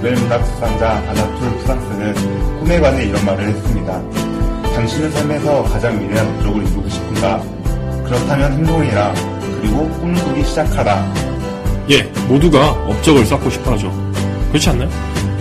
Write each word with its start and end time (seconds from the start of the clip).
노벨 0.00 0.14
문학 0.14 0.46
수상자 0.46 0.92
아나툴 0.92 1.58
프랑스는 1.58 2.14
꿈에 2.60 2.80
관해 2.80 3.04
이런 3.04 3.22
말을 3.22 3.48
했습니다. 3.48 4.00
당신은 4.74 5.10
삶에서 5.12 5.62
가장 5.64 6.00
위대한 6.00 6.34
목적을 6.36 6.62
이루고 6.62 6.88
싶은가? 6.88 7.42
그렇다면 8.06 8.52
행동해라. 8.54 9.12
그리고 9.60 9.86
꿈을 9.90 10.14
꾸기 10.24 10.42
시작하라. 10.42 11.06
예, 11.90 12.02
모두가 12.28 12.70
업적을 12.70 13.26
쌓고 13.26 13.50
싶어 13.50 13.72
하죠. 13.72 13.92
그렇지 14.48 14.70
않나요? 14.70 14.88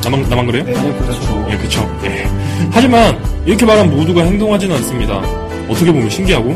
나만, 0.03 0.27
나만 0.27 0.45
그래요? 0.45 0.65
네, 0.65 0.73
그렇죠. 0.73 1.47
예, 1.49 1.57
그쵸. 1.57 1.89
예. 2.03 2.27
하지만, 2.69 3.17
이렇게 3.45 3.65
말하면 3.65 3.95
모두가 3.95 4.23
행동하지는 4.23 4.75
않습니다. 4.75 5.21
어떻게 5.69 5.89
보면 5.89 6.09
신기하고, 6.09 6.51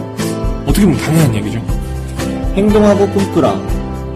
어떻게 0.68 0.82
보면 0.86 1.00
당연한 1.00 1.36
얘기죠. 1.36 1.62
행동하고 2.56 3.08
꿈꾸라. 3.12 3.58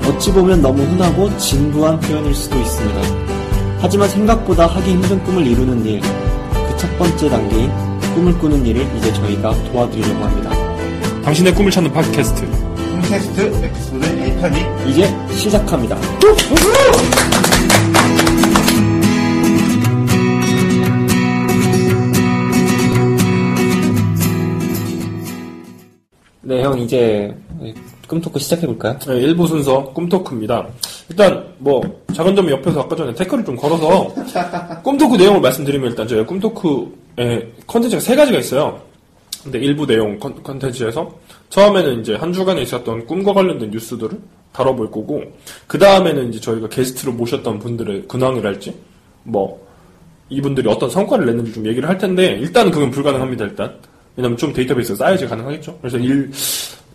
어찌 0.08 0.34
보면 0.34 0.62
너무 0.62 0.84
흔하고 0.84 1.38
진부한 1.38 1.98
표현일 2.02 2.36
수도 2.36 2.60
있습니다. 2.60 3.37
하지만 3.80 4.10
생각보다 4.10 4.68
하기 4.68 4.92
힘든 4.92 5.24
꿈을 5.24 5.46
이루는 5.46 5.86
일, 5.86 6.02
그 6.02 6.78
첫 6.78 6.98
번째 7.00 7.30
단계인 7.30 7.72
꿈을 8.14 8.38
꾸는 8.38 8.66
일을 8.66 8.88
이제 8.98 9.12
저희가 9.14 9.52
도와드리려고 9.72 10.24
합니다. 10.26 10.52
당신의 11.24 11.54
꿈을 11.56 11.72
찾는 11.72 11.92
팟캐스트. 11.92 12.46
홈테스트 12.46 13.42
에피소드 13.64 14.08
1편이 14.08 14.88
이제 14.90 15.08
시작합니다. 15.36 15.98
네, 26.42 26.64
형 26.64 26.80
이제 26.80 27.36
꿈토크 28.08 28.40
시작해볼까요? 28.40 28.98
네, 29.00 29.14
1부 29.28 29.48
순서 29.48 29.84
꿈토크입니다. 29.94 30.68
일단 31.10 31.44
뭐 31.58 31.82
작은점이 32.18 32.50
옆에서 32.50 32.82
아까 32.82 32.96
전에 32.96 33.14
태클을 33.14 33.46
좀 33.46 33.56
걸어서 33.56 34.12
꿈토크 34.84 35.18
내용을 35.18 35.40
말씀드리면 35.40 35.92
일단 35.92 36.08
저희 36.08 36.26
꿈토크의 36.26 37.48
컨텐츠가 37.68 38.00
세 38.02 38.16
가지가 38.16 38.40
있어요. 38.40 38.82
근데 39.44 39.60
일부 39.60 39.86
내용 39.86 40.18
컨- 40.18 40.42
컨텐츠에서 40.42 41.14
처음에는 41.50 42.02
이제 42.02 42.16
한 42.16 42.34
주간에 42.34 42.64
있었던 42.64 43.06
꿈과 43.06 43.34
관련된 43.34 43.70
뉴스들을 43.70 44.18
다뤄볼 44.52 44.90
거고 44.90 45.22
그 45.68 45.78
다음에는 45.78 46.30
이제 46.30 46.40
저희가 46.40 46.68
게스트로 46.70 47.12
모셨던 47.14 47.60
분들의 47.60 48.08
근황이랄지 48.08 48.76
뭐 49.24 49.64
이분들이 50.30 50.68
어떤 50.68 50.90
성과를 50.90 51.28
냈는지 51.28 51.54
좀 51.54 51.68
얘기를 51.68 51.88
할 51.88 52.00
텐데 52.00 52.32
일단은 52.40 52.72
그건 52.72 52.90
불가능합니다 52.90 53.46
일단 53.46 53.76
왜냐면 54.16 54.36
좀 54.38 54.52
데이터베이스가 54.52 54.98
쌓여야지 54.98 55.28
가능하겠죠 55.28 55.78
그래서 55.82 55.98
일 56.00 56.32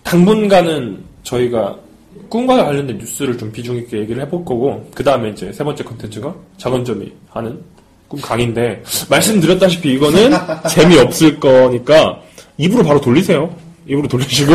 당분간은 0.03 0.98
저희가 1.23 1.79
꿈과 2.28 2.64
관련된 2.64 2.98
뉴스를 2.98 3.36
좀 3.36 3.52
비중 3.52 3.77
있게 3.77 3.98
얘기를 3.98 4.22
해볼 4.22 4.44
거고 4.44 4.88
그 4.94 5.05
다음에 5.05 5.30
이제 5.30 5.52
세 5.52 5.62
번째 5.62 5.84
컨텐츠가 5.84 6.34
작은점이 6.58 7.12
하는 7.30 7.60
꿈 8.08 8.20
강의인데 8.20 8.82
말씀드렸다시피 9.08 9.94
이거는 9.94 10.33
재미없을 10.68 11.38
거니까 11.38 12.20
입으로 12.58 12.83
바로 12.83 13.00
돌리세요. 13.00 13.55
입으로 13.86 14.06
돌리시고. 14.06 14.52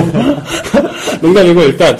농담이고 1.22 1.62
일단 1.63 1.97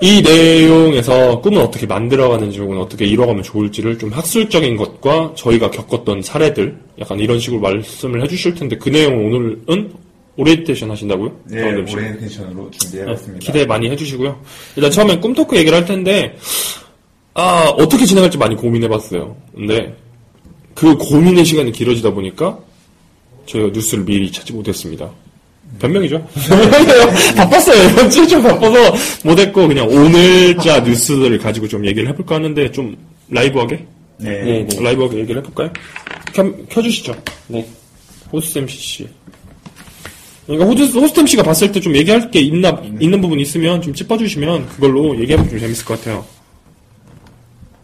이 0.00 0.22
내용에서 0.22 1.40
꿈을 1.40 1.60
어떻게 1.62 1.86
만들어가는지 1.86 2.58
혹은 2.58 2.78
어떻게 2.78 3.06
이뤄가면 3.06 3.42
좋을지를 3.42 3.98
좀 3.98 4.10
학술적인 4.10 4.76
것과 4.76 5.32
저희가 5.36 5.70
겪었던 5.70 6.22
사례들 6.22 6.76
약간 7.00 7.18
이런 7.18 7.38
식으로 7.38 7.60
말씀을 7.60 8.22
해주실 8.22 8.54
텐데 8.54 8.76
그 8.76 8.88
내용을 8.88 9.24
오늘은 9.66 9.92
오리엔테이션 10.40 10.90
하신다고요? 10.90 11.40
네, 11.44 11.86
씨? 11.86 11.94
오리엔테이션으로 11.94 12.70
준비해봤습니다. 12.70 13.38
기대 13.44 13.66
많이 13.66 13.90
해주시고요. 13.90 14.40
일단 14.76 14.90
처음엔 14.90 15.20
꿈토크 15.20 15.56
얘기를 15.56 15.76
할 15.76 15.84
텐데, 15.84 16.36
아, 17.34 17.72
어떻게 17.76 18.06
진행할지 18.06 18.38
많이 18.38 18.56
고민해봤어요. 18.56 19.36
근데, 19.54 19.94
그 20.74 20.96
고민의 20.96 21.44
시간이 21.44 21.72
길어지다 21.72 22.12
보니까, 22.12 22.58
저희가 23.46 23.70
뉴스를 23.72 24.04
미리 24.04 24.32
찾지 24.32 24.52
못했습니다. 24.54 25.10
변명이죠. 25.78 26.26
바빴어요. 27.36 27.90
이번 27.90 28.10
주에 28.10 28.26
좀 28.26 28.42
바빠서 28.42 28.94
못했고, 29.24 29.68
그냥 29.68 29.86
오늘자 29.88 30.80
뉴스들을 30.84 31.38
가지고 31.38 31.68
좀 31.68 31.86
얘기를 31.86 32.08
해볼까 32.08 32.36
하는데, 32.36 32.70
좀 32.72 32.96
라이브하게? 33.28 33.84
네. 34.16 34.42
네, 34.42 34.66
네. 34.66 34.82
라이브하게 34.82 35.18
얘기를 35.18 35.42
해볼까요? 35.42 35.70
켜, 36.32 36.50
켜주시죠. 36.68 37.14
네. 37.48 37.66
호스트 38.32 38.58
MC. 38.58 39.08
그러니까 40.50 40.68
호스트, 40.68 40.98
호스트 40.98 41.20
MC가 41.20 41.42
봤을 41.44 41.70
때 41.70 41.80
좀 41.80 41.94
얘기할 41.94 42.30
게 42.30 42.40
있나, 42.40 42.82
있는 42.98 43.20
부분 43.20 43.38
있으면 43.38 43.80
좀 43.80 43.94
짚어주시면 43.94 44.68
그걸로 44.70 45.14
얘기해보면 45.20 45.48
좀 45.48 45.58
재밌을 45.60 45.84
것 45.84 45.98
같아요. 45.98 46.24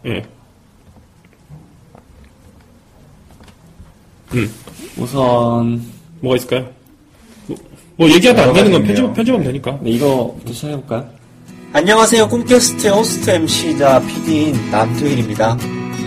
예. 0.05 0.23
우선 4.97 5.81
뭐가 6.19 6.35
있을까요? 6.35 6.69
뭐, 7.47 7.57
뭐 7.95 8.09
얘기하다 8.09 8.43
안 8.43 8.53
되는 8.53 8.71
건 8.71 8.83
편집. 8.83 9.13
편집하면 9.13 9.47
되니까. 9.47 9.79
네, 9.81 9.91
이거부터 9.91 10.51
시작해볼까요? 10.51 11.09
안녕하세요. 11.71 12.27
꿈캐스트의 12.27 12.91
호스트 12.93 13.29
MC이자 13.29 14.01
PD인 14.01 14.71
남도일입니다. 14.71 15.57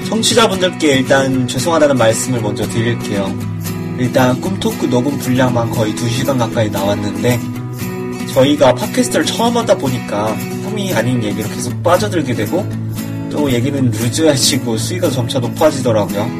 청취자분들께 0.08 0.98
일단 0.98 1.46
죄송하다는 1.46 1.96
말씀을 1.96 2.40
먼저 2.42 2.64
드릴게요. 2.68 3.32
일단 4.00 4.40
꿈토크 4.40 4.86
녹음 4.86 5.18
분량만 5.18 5.68
거의 5.72 5.94
2시간 5.94 6.38
가까이 6.38 6.70
나왔는데 6.70 7.38
저희가 8.32 8.74
팟캐스트를 8.74 9.26
처음 9.26 9.58
하다 9.58 9.76
보니까 9.76 10.34
꿈이 10.64 10.90
아닌 10.94 11.22
얘기로 11.22 11.46
계속 11.50 11.82
빠져들게 11.82 12.34
되고 12.34 12.66
또 13.30 13.52
얘기는 13.52 13.90
루즈해지고 13.90 14.78
수위가 14.78 15.10
점차 15.10 15.38
높아지더라고요. 15.38 16.30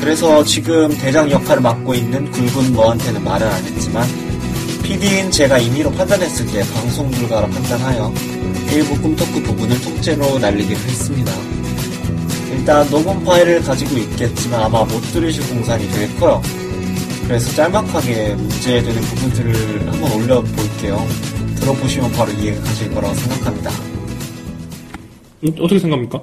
그래서 0.00 0.44
지금 0.44 0.96
대장 0.98 1.28
역할을 1.28 1.60
맡고 1.60 1.94
있는 1.94 2.30
굵은 2.30 2.72
뭐한테는 2.72 3.24
말을 3.24 3.48
안 3.48 3.64
했지만 3.64 4.06
PD인 4.84 5.32
제가 5.32 5.58
임의로 5.58 5.90
판단했을 5.90 6.46
때 6.46 6.62
방송 6.74 7.10
불가로 7.10 7.48
판단하여 7.48 8.14
일부 8.70 8.96
꿈토크 9.02 9.42
부분을 9.42 9.80
통째로 9.80 10.38
날리기로 10.38 10.78
했습니다. 10.78 11.32
일단 12.52 12.88
녹음 12.88 13.24
파일을 13.24 13.62
가지고 13.62 13.96
있겠지만 13.96 14.62
아마 14.62 14.84
못 14.84 15.00
들으실 15.12 15.44
공산이 15.48 15.90
되게 15.90 16.14
커요. 16.14 16.40
그래서 17.28 17.54
짤막하게 17.56 18.34
문제되는 18.36 19.00
부분들을 19.02 19.92
한번 19.92 20.12
올려볼게요. 20.12 21.06
들어보시면 21.56 22.10
바로 22.12 22.32
이해가 22.32 22.62
가실 22.62 22.90
거라고 22.94 23.14
생각합니다. 23.14 23.70
음, 25.44 25.48
어떻게 25.60 25.78
생각합니까? 25.78 26.22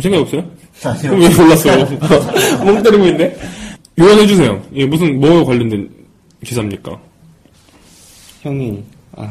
생각 0.00 0.20
없어요? 0.22 0.42
아니요. 0.82 1.02
그럼 1.10 1.20
왜 1.20 1.28
몰랐어요? 1.28 1.98
멍 2.64 2.82
때리고 2.82 3.06
있네? 3.08 3.36
요원해주세요. 3.98 4.62
이게 4.72 4.86
무슨, 4.86 5.20
뭐 5.20 5.44
관련된 5.44 5.90
기사입니까? 6.42 6.98
형이, 8.40 8.82
아, 9.14 9.30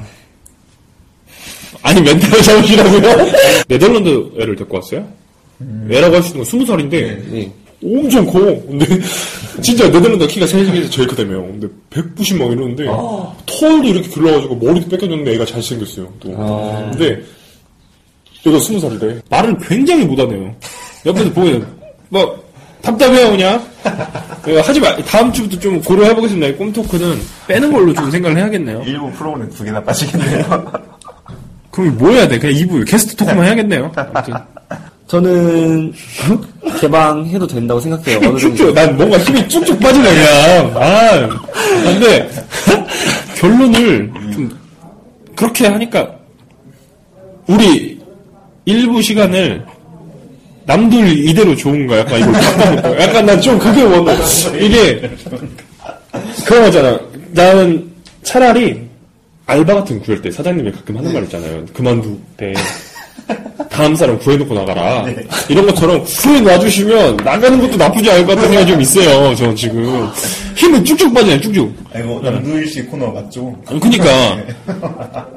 아니 1.81 2.01
멘탈 2.01 2.39
잡으시라고요? 2.43 3.01
네덜란드 3.67 4.31
애를 4.39 4.55
데리고 4.55 4.75
왔어요? 4.77 5.07
애라고 5.89 6.15
할 6.15 6.21
수 6.21 6.27
있는 6.29 6.37
건 6.41 6.45
스무 6.45 6.65
살인데 6.67 7.23
네. 7.31 7.51
엄청 7.83 8.25
커. 8.25 8.39
근데 8.39 8.85
진짜 9.61 9.89
네덜란드 9.89 10.27
키가 10.27 10.45
세계에서 10.47 10.89
제일 10.89 11.07
크다며요. 11.07 11.41
근데 11.43 11.67
190막 11.89 12.51
이러는데 12.51 12.85
털도 13.45 13.87
이렇게 13.87 14.09
길러가지고 14.09 14.55
머리도 14.55 14.89
뺏겨졌는데 14.89 15.33
애가 15.35 15.45
잘생겼어요. 15.45 16.11
또. 16.19 16.33
아. 16.37 16.89
근데 16.91 17.21
얘가 18.45 18.59
스무 18.59 18.79
살이래. 18.79 19.21
말을 19.29 19.57
굉장히 19.59 20.05
못하네요. 20.05 20.53
옆에서 21.05 21.31
보면 21.31 21.67
뭐 22.09 22.41
답답해요 22.81 23.31
그냥. 23.31 23.63
그, 24.41 24.55
하지 24.57 24.79
마. 24.79 24.95
다음 25.03 25.31
주부터 25.31 25.59
좀 25.59 25.81
고려해보겠습니다. 25.81 26.47
이 26.47 26.55
꿈토크는 26.55 27.19
빼는 27.47 27.71
걸로 27.71 27.93
좀 27.93 28.09
생각을 28.09 28.37
해야겠네요. 28.37 28.83
일부 28.85 29.11
프로그램 29.11 29.49
두 29.49 29.63
개나 29.63 29.83
빠지겠네요. 29.83 30.71
그럼 31.71 31.97
뭐 31.97 32.11
해야 32.11 32.27
돼? 32.27 32.39
그냥 32.39 32.55
2부 32.55 32.89
게스트 32.89 33.15
토크만 33.15 33.45
해야겠네요. 33.45 33.91
아무튼. 33.95 34.33
저는 35.09 35.91
개방해도 36.79 37.47
된다고 37.47 37.79
생각해요. 37.79 38.19
어느 38.29 38.71
난 38.73 38.95
뭔가 38.95 39.17
힘이 39.17 39.47
쭉쭉 39.49 39.79
빠지네, 39.79 40.03
그냥. 40.13 40.71
아, 40.75 41.39
근데, 41.83 42.29
결론을 43.35 44.11
좀, 44.31 44.59
그렇게 45.35 45.65
하니까, 45.65 46.07
우리, 47.47 47.99
일부 48.65 49.01
시간을 49.01 49.65
남들 50.65 51.27
이대로 51.27 51.55
좋은가 51.55 51.97
약간 51.97 52.19
이걸 52.19 53.01
약간 53.01 53.25
난 53.25 53.41
좀 53.41 53.57
그게 53.57 53.81
원해. 53.81 54.13
이게 54.59 55.09
그런 56.45 56.65
거잖아. 56.65 56.99
나는 57.31 57.89
차라리 58.21 58.79
알바 59.47 59.73
같은 59.73 59.97
거 59.97 60.05
구할 60.05 60.21
때 60.21 60.29
사장님이 60.29 60.71
가끔 60.71 60.97
하는 60.97 61.11
말 61.11 61.23
있잖아요. 61.23 61.65
그만둘 61.73 62.15
때 62.37 62.53
다음 63.79 63.95
사람 63.95 64.19
구해놓고 64.19 64.53
나가라 64.53 65.05
이런 65.47 65.65
것처럼 65.65 66.03
구해 66.03 66.41
놔주시면 66.41 67.17
나가는 67.17 67.59
것도 67.61 67.77
나쁘지 67.77 68.11
않을 68.11 68.25
것 68.25 68.35
같은 68.35 68.49
생각이 68.49 68.71
좀 68.71 68.81
있어요 68.81 69.33
저 69.35 69.55
지금 69.55 70.09
힘을 70.55 70.83
쭉쭉 70.83 71.13
빠지네 71.13 71.39
쭉쭉 71.39 71.73
뭐 72.03 72.21
남두일 72.21 72.67
씨 72.67 72.81
코너 72.83 73.07
맞죠? 73.07 73.55
아니, 73.67 73.79
그니까. 73.79 74.37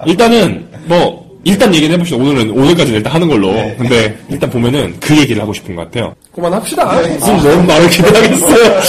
일단은, 0.07 0.67
뭐, 0.85 1.25
일단 1.45 1.75
얘기는 1.75 1.95
해봅시다. 1.95 2.17
오늘은, 2.17 2.51
오늘까지는 2.51 2.99
일단 2.99 3.13
하는 3.13 3.29
걸로. 3.29 3.53
근데, 3.79 4.17
일단 4.29 4.51
보면은 4.51 4.95
그 5.01 5.17
얘기를 5.17 5.41
하고 5.41 5.53
싶은 5.53 5.75
것 5.75 5.85
같아요. 5.85 6.15
그만합시다. 6.35 6.85
무슨 6.85 7.37
뭔 7.43 7.67
말을 7.67 7.89
기대하겠어요. 7.89 8.81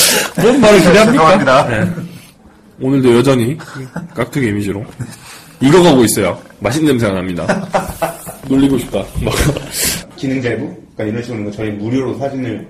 뭔 0.42 0.62
말을 0.62 0.80
기대합니까? 0.80 1.12
죄송합니다. 1.12 1.68
네. 1.68 1.90
오늘도 2.82 3.16
여전히 3.18 3.58
깍두기 4.16 4.48
이미지로 4.48 4.84
익어가고 5.62 6.04
있어요. 6.04 6.38
맛있는 6.60 6.88
냄새가 6.90 7.14
납니다. 7.14 8.13
놀리고 8.48 8.78
싶다. 8.80 9.04
막. 9.22 9.34
기능 10.18 10.42
제보? 10.42 10.66
그러니까 10.96 11.04
이런 11.04 11.24
식으로 11.24 11.52
저희 11.52 11.70
무료로 11.72 12.18
사진을 12.18 12.68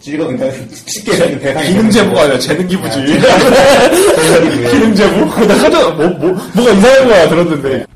찍어, 0.00 0.26
그러니까 0.26 0.50
찍게 0.86 1.16
되는 1.16 1.38
대상이. 1.40 1.68
기능 1.68 1.90
제보가 1.90 2.22
아니라 2.22 2.38
재능 2.38 2.66
기부지. 2.68 3.00
기능 3.04 4.70
기능 4.70 4.94
제보? 4.94 5.24
나 5.46 5.54
하자, 5.54 5.90
뭐, 5.90 6.06
뭐, 6.08 6.30
뭐가 6.54 6.72
이상한 6.72 7.08
거야, 7.08 7.28
들었는데. 7.28 7.86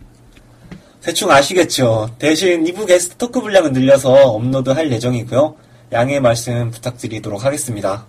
대충 1.02 1.30
아시겠죠? 1.30 2.10
대신 2.18 2.64
2부 2.64 2.86
게스트 2.86 3.16
토크 3.16 3.40
분량은 3.40 3.72
늘려서 3.72 4.12
업로드 4.12 4.70
할 4.70 4.90
예정이고요. 4.90 5.56
양해 5.92 6.20
말씀 6.20 6.70
부탁드리도록 6.70 7.44
하겠습니다. 7.44 8.06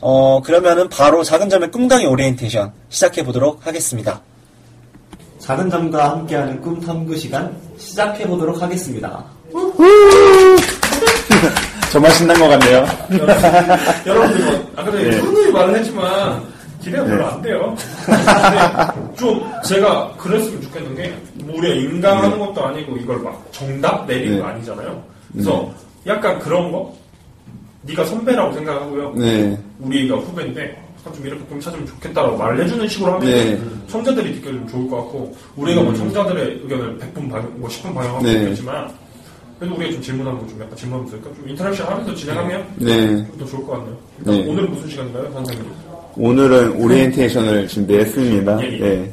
어, 0.00 0.40
그러면은 0.42 0.88
바로 0.88 1.22
작은 1.24 1.48
점의 1.48 1.70
꿈강의 1.70 2.06
오리엔테이션 2.06 2.72
시작해 2.88 3.22
보도록 3.24 3.66
하겠습니다. 3.66 4.22
작은 5.50 5.68
점과 5.68 6.12
함께하는 6.12 6.60
꿈 6.60 6.80
탐구 6.80 7.16
시간 7.16 7.52
시작해 7.76 8.24
보도록 8.24 8.62
하겠습니다. 8.62 9.24
정말 11.90 12.12
신난 12.12 12.38
것 12.38 12.46
같네요. 12.50 12.86
여러분들, 14.06 14.44
뭐, 14.44 14.70
아까 14.76 14.92
전에 14.92 15.10
훈훈히 15.16 15.50
말을 15.50 15.76
했지만, 15.76 16.40
기대가 16.80 17.04
별로 17.04 17.26
안 17.26 17.42
돼요. 17.42 17.74
근데 18.06 19.16
좀, 19.16 19.44
제가 19.64 20.12
그랬으면 20.16 20.62
좋겠는 20.62 20.94
게, 20.94 21.12
뭐 21.44 21.56
우리가 21.58 21.74
인강하는 21.74 22.38
것도 22.38 22.66
아니고, 22.66 22.96
이걸 22.98 23.18
막 23.18 23.44
정답 23.50 24.06
내리는 24.06 24.38
거 24.38 24.46
네. 24.46 24.52
아니잖아요. 24.52 25.02
그래서, 25.32 25.68
약간 26.06 26.38
그런 26.38 26.70
거? 26.70 26.94
네가 27.82 28.04
선배라고 28.04 28.52
생각하고요. 28.52 29.14
네. 29.16 29.58
우리가 29.80 30.14
후배인데, 30.14 30.80
좀 31.04 31.26
이렇게 31.26 31.48
좀 31.48 31.60
찾으면 31.60 31.86
좋겠다라고 31.86 32.36
말을 32.36 32.64
해주는 32.64 32.86
식으로 32.86 33.12
하면, 33.14 33.30
네. 33.30 33.60
청자들이 33.88 34.34
느껴주면 34.34 34.68
좋을 34.68 34.90
것 34.90 34.96
같고, 34.96 35.34
우리가 35.56 35.82
뭐 35.82 35.94
청자들의 35.94 36.60
의견을 36.62 36.98
100분 36.98 37.30
반영, 37.30 37.52
뭐 37.56 37.68
10분 37.68 37.94
반영하고 37.94 38.22
네. 38.22 38.32
있겠지만, 38.42 38.90
그래도 39.58 39.74
우리가 39.76 39.92
좀 39.92 40.02
질문하고 40.02 40.46
좀 40.46 40.60
약간 40.60 40.76
질문하면서 40.76 41.16
그러니까 41.18 41.40
좀 41.40 41.50
interaction 41.50 41.86
하면서 41.86 42.14
진행하면 42.14 42.66
네. 42.76 43.26
좀더 43.26 43.46
좋을 43.46 43.66
것 43.66 43.72
같네요. 43.72 43.96
네. 44.18 44.50
오늘은 44.50 44.70
무슨 44.70 44.88
시간인가요, 44.88 45.32
선생님? 45.32 45.66
오늘은 46.16 46.72
오리엔테이션을 46.82 47.68
준비했습니다. 47.68 48.62
예, 48.62 48.72
예. 48.72 48.84
예. 48.84 49.10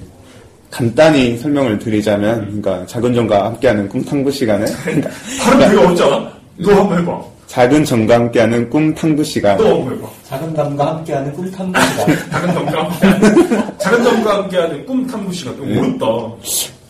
간단히 0.69 1.37
설명을 1.37 1.79
드리자면, 1.79 2.41
그러니까 2.45 2.85
작은 2.85 3.13
점과 3.13 3.45
함께하는 3.45 3.87
꿈 3.87 4.03
탐구 4.03 4.31
시간을, 4.31 4.67
그러니까 4.83 5.09
발음 5.43 5.59
되게 5.59 5.77
어렵잖아? 5.77 6.31
너 6.57 6.71
한번 6.73 6.99
해봐. 6.99 7.36
작은 7.47 7.85
점과 7.85 8.15
함께하는 8.15 8.69
꿈 8.69 8.93
탐구 8.93 9.23
시간. 9.23 9.57
너 9.57 9.75
한번 9.79 9.93
해봐. 9.97 10.07
작은 10.25 10.55
점과 10.55 10.87
함께하는 10.95 11.33
꿈 11.33 11.49
탐구 11.51 11.79
시간 11.81 12.07
작은 12.31 12.53
점과 12.53 12.83
함께하는, 12.83 13.77
작은 13.77 14.03
점과 14.03 14.35
함께하는 14.37 14.85
꿈 14.85 15.07
탐구 15.07 15.33
시간. 15.33 15.53
이거 15.55 15.79
어렵다. 15.81 16.05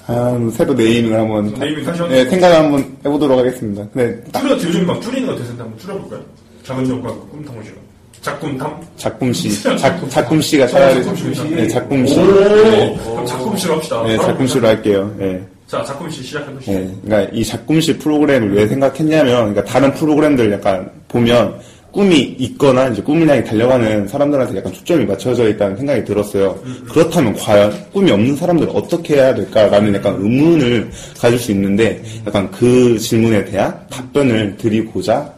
아, 0.09 0.49
새로 0.53 0.73
네이밍을 0.73 1.19
한번, 1.19 1.53
네이밍 1.59 1.83
다시 1.85 1.99
한번. 2.01 2.17
네, 2.17 2.25
생각을 2.29 2.55
한번 2.55 2.97
해보도록 3.05 3.37
하겠습니다. 3.39 3.85
근데 3.93 4.23
딱 4.31 4.39
줄여, 4.41 4.53
요즘 4.55 4.85
막 4.87 5.01
줄이는 5.01 5.27
거 5.27 5.35
대세인데 5.35 5.61
한번 5.61 5.79
줄여볼까요? 5.79 6.21
작은 6.63 6.85
점과 6.85 7.09
꿈 7.29 7.45
탐구 7.45 7.63
시간. 7.63 7.77
작꿈탐? 8.21 8.81
작품시, 8.97 9.61
작, 9.77 10.09
작품시가 10.09 10.67
차라리, 10.67 11.03
작품시. 11.03 11.49
네, 11.51 11.67
작품시. 11.67 12.19
오! 12.19 12.23
네, 12.41 12.97
작품시로 13.27 13.75
합시다. 13.75 14.03
네, 14.03 14.17
작품시로 14.17 14.67
할게요. 14.67 15.15
예. 15.21 15.41
자, 15.67 15.83
작품시 15.83 16.23
시작해보시죠. 16.23 16.71
예, 16.71 16.89
그러니까 17.03 17.35
이 17.35 17.43
작품시 17.43 17.97
프로그램을 17.97 18.55
왜 18.55 18.67
생각했냐면, 18.67 19.53
그러니까 19.53 19.65
다른 19.65 19.93
프로그램들 19.93 20.49
약간 20.53 20.89
보면 21.09 21.59
꿈이 21.91 22.35
있거나 22.39 22.87
이제 22.87 23.01
꿈을 23.01 23.27
향해 23.27 23.43
달려가는 23.43 24.07
사람들한테 24.07 24.57
약간 24.57 24.71
초점이 24.71 25.05
맞춰져 25.05 25.49
있다는 25.49 25.75
생각이 25.75 26.05
들었어요. 26.05 26.57
그렇다면 26.89 27.33
과연 27.33 27.73
꿈이 27.91 28.11
없는 28.11 28.35
사람들은 28.37 28.71
어떻게 28.73 29.15
해야 29.15 29.33
될까라는 29.33 29.95
약간 29.95 30.15
의문을 30.15 30.89
가질 31.19 31.37
수 31.37 31.51
있는데, 31.51 32.01
약간 32.25 32.49
그 32.51 32.97
질문에 32.97 33.43
대한 33.45 33.77
답변을 33.89 34.55
드리고자, 34.57 35.33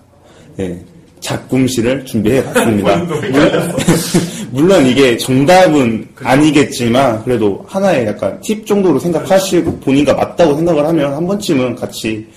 예, 0.60 0.78
작품시를 1.20 2.06
준비해 2.06 2.44
봤습니다. 2.46 2.98
물론, 4.52 4.86
이게 4.86 5.18
정답은 5.18 6.08
아니겠지만 6.24 7.24
그래도 7.24 7.64
하나의 7.68 8.08
약간 8.08 8.40
팁 8.42 8.66
정도로 8.66 9.00
생각하시고 9.00 9.80
본인과 9.80 10.14
맞다고 10.14 10.56
생각을 10.56 10.86
하면 10.88 11.14
한 11.14 11.26
번쯤은 11.28 11.76
같이 11.76 12.28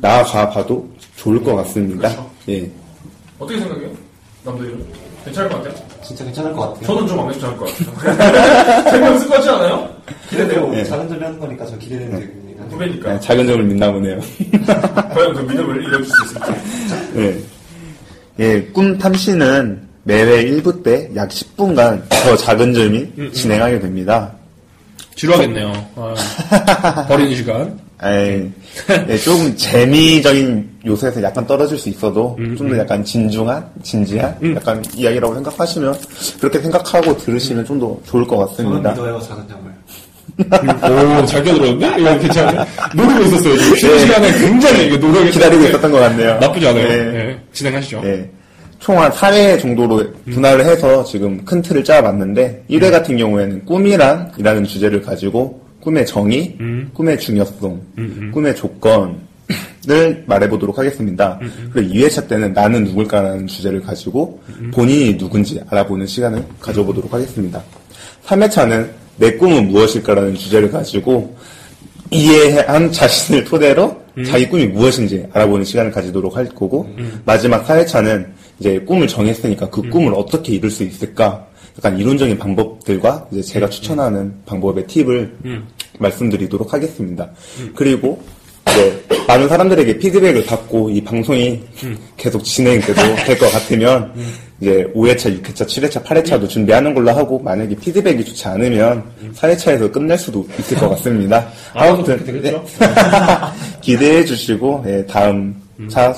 나아가 0.00 0.48
봐도 0.50 0.88
좋을 1.16 1.42
것 1.42 1.56
같습니다. 1.56 2.08
그렇죠. 2.08 2.30
예. 2.48 2.70
어떻게 3.38 3.58
생각해요? 3.58 3.90
남들은? 4.44 4.84
괜찮을 5.24 5.50
것 5.50 5.56
같아요? 5.62 5.74
진짜 6.04 6.24
괜찮을 6.24 6.52
것 6.52 6.60
같아요. 6.68 6.86
저는 6.86 7.06
좀 7.08 7.18
안 7.20 7.28
괜찮을 7.32 7.56
것 7.56 7.66
같아요. 7.66 8.90
재미없을 8.92 9.28
것 9.28 9.34
같지 9.34 9.48
않아요? 9.48 9.88
기대돼요. 10.30 10.68
네. 10.70 10.84
작은 10.84 11.08
점이 11.08 11.20
하는 11.24 11.40
거니까 11.40 11.66
저 11.66 11.76
기대되는 11.78 12.10
대입니다. 12.20 12.64
후배니까. 12.70 13.12
네, 13.12 13.20
작은 13.20 13.46
점을 13.46 13.64
믿나 13.64 13.90
보네요. 13.90 14.20
과연 15.12 15.34
그 15.34 15.40
믿음을 15.40 15.82
이뤄줄 15.84 16.04
수 16.06 16.12
있을지. 16.24 16.52
예. 17.16 17.36
예, 18.38 18.62
꿈 18.72 18.98
탐시는 18.98 19.80
매회 20.04 20.44
1부 20.44 20.82
때 20.82 21.10
약 21.16 21.28
10분간 21.30 22.02
저 22.10 22.36
작은 22.36 22.74
점이 22.74 23.32
진행하게 23.32 23.80
됩니다. 23.80 24.32
지루하겠네요. 25.16 25.72
버리는 27.08 27.34
시간. 27.34 27.78
에이, 28.04 28.50
예, 29.08 29.16
조금 29.16 29.56
재미적인 29.56 30.68
요소에서 30.84 31.22
약간 31.22 31.46
떨어질 31.46 31.78
수 31.78 31.88
있어도 31.88 32.36
좀더 32.58 32.76
약간 32.76 33.02
진중한, 33.02 33.66
진지한 33.82 34.36
약간 34.54 34.84
이야기라고 34.94 35.32
생각하시면 35.34 35.94
그렇게 36.38 36.60
생각하고 36.60 37.16
들으시면 37.16 37.64
좀 37.64 37.80
더 37.80 37.98
좋을 38.04 38.26
것 38.26 38.36
저는 38.54 38.70
같습니다. 38.70 38.90
믿어요 38.92 39.18
작은 39.20 39.48
점을. 39.48 39.72
오, 40.38 41.24
잘 41.26 41.42
겨들었는데? 41.42 42.00
이거 42.00 42.18
괜찮네. 42.18 42.64
노리고 42.94 43.22
있었어요. 43.22 43.56
쉬는 43.76 43.94
네. 43.94 44.00
시간에 44.00 44.32
굉장히 44.38 44.86
이거 44.86 44.96
노력을 44.96 45.30
기다리고 45.30 45.64
있었던 45.64 45.90
것 45.90 45.98
같네요. 45.98 46.38
나쁘지 46.38 46.66
않아요. 46.68 46.88
네. 46.88 47.04
네, 47.04 47.40
진행하시죠. 47.52 48.02
예. 48.04 48.30
총한 48.78 49.10
4회 49.10 49.58
정도로 49.60 50.04
분할을 50.30 50.66
해서 50.66 51.02
지금 51.04 51.42
큰 51.44 51.62
틀을 51.62 51.82
짜봤는데 51.82 52.64
1회 52.68 52.90
같은 52.90 53.16
경우에는 53.16 53.64
꿈이란 53.64 54.32
이라는 54.38 54.64
주제를 54.64 55.00
가지고 55.00 55.62
꿈의 55.80 56.04
정의, 56.04 56.56
꿈의 56.92 57.18
중요성, 57.18 57.80
꿈의 58.34 58.54
조건을 58.54 60.24
말해보도록 60.26 60.78
하겠습니다. 60.78 61.40
그리고 61.72 61.94
2회차 61.94 62.28
때는 62.28 62.52
나는 62.52 62.84
누굴까라는 62.84 63.46
주제를 63.46 63.80
가지고 63.80 64.42
본인이 64.74 65.16
누군지 65.16 65.58
알아보는 65.70 66.06
시간을 66.06 66.44
가져보도록 66.60 67.14
하겠습니다. 67.14 67.62
3회차는 68.26 68.88
내 69.16 69.32
꿈은 69.36 69.68
무엇일까라는 69.68 70.34
주제를 70.34 70.70
가지고 70.70 71.36
이해한 72.10 72.92
자신을 72.92 73.44
토대로 73.44 74.02
자기 74.24 74.48
꿈이 74.48 74.66
무엇인지 74.66 75.26
알아보는 75.32 75.64
시간을 75.64 75.90
가지도록 75.90 76.36
할 76.36 76.48
거고 76.48 76.88
마지막 77.24 77.66
4회차는 77.66 78.26
이제 78.58 78.78
꿈을 78.80 79.06
정했으니까 79.06 79.68
그 79.70 79.82
꿈을 79.90 80.14
어떻게 80.14 80.54
이룰 80.54 80.70
수 80.70 80.82
있을까? 80.82 81.46
약간 81.78 81.98
이론적인 81.98 82.38
방법들과 82.38 83.28
이제 83.30 83.42
제가 83.42 83.68
추천하는 83.68 84.34
방법의 84.46 84.86
팁을 84.86 85.36
말씀드리도록 85.98 86.72
하겠습니다. 86.72 87.30
그리고 87.74 88.22
이제 88.68 89.04
많은 89.28 89.48
사람들에게 89.48 89.98
피드백을 89.98 90.44
받고 90.46 90.90
이 90.90 91.00
방송이 91.02 91.60
계속 92.16 92.42
진행돼도 92.44 92.94
될 93.24 93.38
것 93.38 93.50
같으면 93.52 94.12
이제 94.60 94.86
5회차, 94.94 95.42
6회차, 95.42 95.66
7회차, 95.66 96.02
8회차도 96.04 96.48
준비하는 96.48 96.94
걸로 96.94 97.10
하고 97.10 97.38
만약에 97.40 97.74
피드백이 97.76 98.24
좋지 98.24 98.48
않으면 98.48 99.04
4회차에서 99.34 99.92
끝낼 99.92 100.16
수도 100.18 100.46
있을 100.58 100.78
것 100.78 100.88
같습니다. 100.90 101.46
아무튼 101.74 102.16
그렇게 102.18 102.32
되겠죠? 102.40 102.64
네. 102.78 102.86
기대해 103.82 104.24
주시고 104.24 104.84
예, 104.86 105.04
다음 105.06 105.54
차 105.88 106.14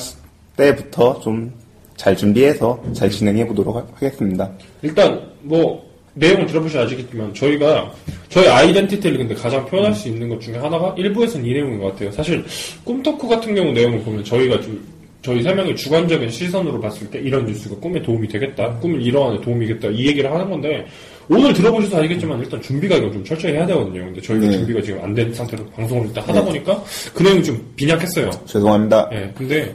때부터 0.56 1.20
좀 1.20 1.52
잘 1.98 2.16
준비해서 2.16 2.80
잘 2.92 3.10
진행해 3.10 3.44
보도록 3.44 3.74
하- 3.74 3.84
하겠습니다. 3.94 4.48
일단, 4.82 5.20
뭐, 5.42 5.82
내용을 6.18 6.46
들어보셔야 6.46 6.84
아시겠지만 6.84 7.32
저희가 7.34 7.92
저희 8.28 8.46
아이덴티티를 8.48 9.18
근데 9.18 9.34
가장 9.34 9.64
표현할 9.66 9.94
수 9.94 10.08
있는 10.08 10.28
것 10.28 10.40
중에 10.40 10.56
하나가 10.56 10.94
일부에서는 10.98 11.46
이 11.46 11.52
내용인 11.52 11.78
것 11.78 11.92
같아요. 11.92 12.10
사실 12.12 12.44
꿈토크 12.84 13.26
같은 13.28 13.54
경우 13.54 13.72
내용을 13.72 14.00
보면 14.02 14.24
저희가 14.24 14.60
좀 14.60 14.84
저희 15.22 15.42
세 15.42 15.52
명의 15.52 15.74
주관적인 15.74 16.30
시선으로 16.30 16.80
봤을 16.80 17.08
때 17.10 17.18
이런 17.18 17.44
뉴스가 17.44 17.76
꿈에 17.76 18.00
도움이 18.00 18.28
되겠다, 18.28 18.70
꿈을 18.78 19.02
이뤄하는 19.02 19.40
도움이겠다 19.40 19.88
이 19.88 20.06
얘기를 20.06 20.30
하는 20.32 20.48
건데 20.48 20.86
오늘 21.28 21.52
들어보셔서 21.52 21.98
알겠지만 21.98 22.38
일단 22.40 22.62
준비가 22.62 22.96
이거 22.96 23.10
좀 23.10 23.22
철저히 23.24 23.52
해야 23.52 23.66
되거든요. 23.66 24.04
근데 24.04 24.20
저희가 24.20 24.46
네. 24.46 24.52
준비가 24.52 24.80
지금 24.80 25.02
안 25.04 25.14
된 25.14 25.34
상태로 25.34 25.66
방송을 25.70 26.06
일단 26.06 26.24
하다 26.24 26.44
보니까 26.44 26.82
그 27.12 27.22
내용이 27.22 27.42
좀 27.42 27.72
빈약했어요. 27.76 28.30
죄송합니다. 28.46 29.10
예, 29.12 29.30
근데 29.36 29.74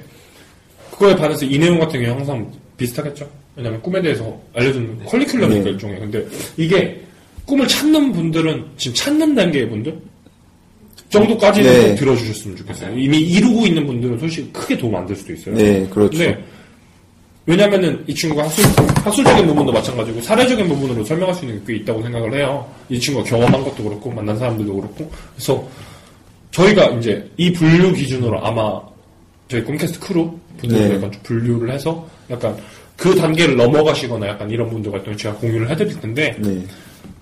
그거에 0.91 1.15
반해서 1.15 1.45
이 1.45 1.57
내용 1.59 1.77
같은 1.79 2.01
경우 2.01 2.15
항상 2.17 2.49
비슷하겠죠. 2.77 3.27
왜냐면 3.55 3.81
꿈에 3.81 4.01
대해서 4.01 4.37
알려주는 4.55 5.05
컬리큘럼이니까 5.05 5.63
네. 5.63 5.69
일종의. 5.71 5.99
근데 5.99 6.25
이게 6.57 7.01
꿈을 7.45 7.67
찾는 7.67 8.11
분들은 8.13 8.65
지금 8.77 8.95
찾는 8.95 9.35
단계의 9.35 9.69
분들 9.69 9.95
정도까지는 11.09 11.71
네. 11.71 11.89
꼭 11.89 11.95
들어주셨으면 11.95 12.57
좋겠어요. 12.57 12.97
이미 12.97 13.19
이루고 13.19 13.67
있는 13.67 13.85
분들은 13.85 14.17
솔직히 14.19 14.51
크게 14.51 14.77
도움 14.77 14.95
안 14.95 15.05
될 15.05 15.15
수도 15.15 15.33
있어요. 15.33 15.55
네, 15.55 15.85
그렇죠. 15.89 16.17
왜냐면은 17.45 18.03
이 18.07 18.15
친구가 18.15 18.43
학술, 18.43 18.63
학술 19.03 19.25
적인 19.25 19.45
부분도 19.47 19.71
마찬가지고 19.73 20.21
사례적인 20.21 20.67
부분으로 20.69 21.03
설명할 21.03 21.35
수 21.35 21.45
있는 21.45 21.63
게 21.65 21.73
꽤 21.73 21.79
있다고 21.79 22.01
생각을 22.01 22.33
해요. 22.33 22.65
이 22.89 22.97
친구가 22.99 23.29
경험한 23.29 23.63
것도 23.63 23.83
그렇고 23.83 24.09
만난 24.09 24.37
사람들도 24.39 24.73
그렇고 24.73 25.11
그래서 25.35 25.67
저희가 26.51 26.87
이제 26.91 27.29
이 27.37 27.51
분류 27.51 27.91
기준으로 27.93 28.43
아마 28.45 28.81
저희 29.49 29.61
꿈캐스트 29.63 29.99
크루 29.99 30.31
분들도 30.57 30.87
네. 30.87 30.95
약간 30.95 31.11
좀 31.11 31.21
분류를 31.23 31.69
해서 31.71 32.07
약간 32.29 32.55
그 32.97 33.15
단계를 33.15 33.55
넘어가시거나 33.55 34.27
약간 34.27 34.49
이런 34.49 34.69
분들과 34.69 35.03
또 35.03 35.15
제가 35.15 35.35
공유를 35.35 35.69
해드릴 35.69 35.99
텐데 35.99 36.35
네. 36.39 36.63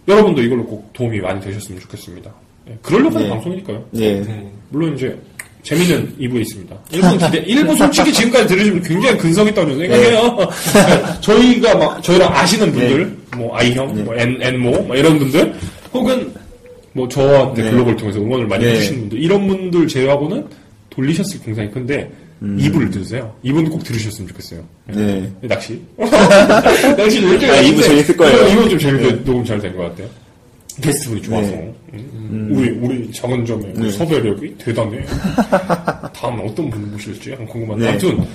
여러분도 0.08 0.42
이걸로 0.42 0.66
꼭 0.66 0.92
도움이 0.94 1.20
많이 1.20 1.40
되셨으면 1.42 1.80
좋겠습니다. 1.82 2.32
예, 2.70 2.78
그러려고 2.82 3.16
하는 3.16 3.28
네. 3.28 3.34
방송이니까요. 3.34 3.86
네. 3.92 4.52
물론 4.70 4.96
이제 4.96 5.18
재미는 5.64 6.14
2부에 6.20 6.42
있습니다. 6.42 6.76
1부 6.92 7.20
기대, 7.32 7.46
1부 7.46 7.78
솔직히 7.78 8.14
지금까지 8.14 8.48
들으시면 8.48 8.82
굉장히 8.82 9.18
근성 9.18 9.48
있다고 9.48 9.72
저는 9.72 9.80
생각해요. 9.80 10.36
그러니까 10.36 11.22
저희가 11.22 11.76
막, 11.76 12.04
저희랑 12.04 12.34
아시는 12.34 12.72
분들, 12.72 13.18
뭐, 13.38 13.56
아이형, 13.56 14.04
뭐, 14.04 14.16
엔, 14.18 14.38
엔모, 14.42 14.72
뭐 14.84 14.96
이런 14.96 15.20
분들, 15.20 15.54
혹은 15.94 16.34
뭐, 16.94 17.08
저한테 17.08 17.64
네. 17.64 17.72
글로벌 17.72 17.96
통해서 17.96 18.20
응원을 18.20 18.48
많이 18.48 18.66
네. 18.66 18.72
해주시는 18.72 19.00
분들, 19.02 19.20
이런 19.20 19.48
분들 19.48 19.88
제외하고는 19.88 20.48
돌리셨을 20.90 21.42
굉장히 21.44 21.70
큰데, 21.70 22.10
2부를 22.42 22.92
들으세요. 22.92 23.34
2부는 23.46 23.70
꼭 23.70 23.84
들으셨으면 23.84 24.28
좋겠어요. 24.30 24.64
네. 24.88 25.32
낚시. 25.44 25.80
낚시도 26.00 27.28
이렇게 27.30 27.50
아, 27.50 27.62
이부 27.62 27.82
재밌을 27.84 28.18
거예요. 28.18 28.48
이거 28.48 28.68
좀 28.70 28.80
재밌게 28.80 29.12
네. 29.12 29.24
녹음 29.24 29.46
잘 29.46 29.60
된 29.62 29.76
것 29.76 29.84
같아요. 29.84 30.08
게스트분이 30.82 31.22
좋아서. 31.22 31.52
네. 31.52 31.74
음, 31.94 32.50
우리, 32.52 32.70
우리 32.72 33.12
작은 33.12 33.46
점에 33.46 33.64
우리 33.76 33.84
네. 33.84 33.92
섭외력이 33.92 34.56
대단해. 34.58 35.06
다음에 36.16 36.44
어떤 36.48 36.70
분 36.70 36.90
모실지 36.92 37.32
궁금한데. 37.32 37.84
네. 37.86 37.90
아무튼, 37.92 38.26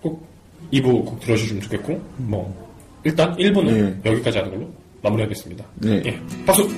꼭 0.00 0.24
2부 0.72 1.04
꼭 1.04 1.18
들어주시면 1.20 1.62
좋겠고, 1.62 2.00
뭐, 2.18 2.68
일단 3.02 3.34
1부는 3.36 4.00
네. 4.02 4.10
여기까지 4.12 4.38
하는 4.38 4.50
걸로 4.52 4.70
마무리하겠습니다. 5.02 5.64
네. 5.80 6.02
예. 6.06 6.20
박수! 6.46 6.68